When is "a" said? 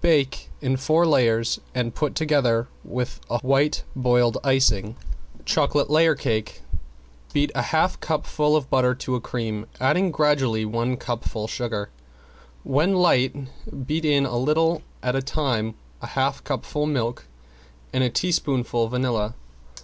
3.30-3.38, 7.54-7.62, 9.14-9.20, 14.26-14.38, 15.14-15.22, 16.02-16.08, 18.02-18.10